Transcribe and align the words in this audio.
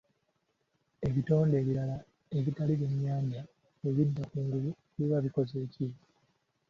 Ebitonde 1.07 1.55
ebirala 1.61 1.97
ebitali 2.37 2.73
byannyanja 2.79 3.41
bwe 3.79 3.91
bidda 3.97 4.23
kungulu 4.31 4.69
biba 4.97 5.17
bikoze 5.25 5.57
ki? 5.73 5.87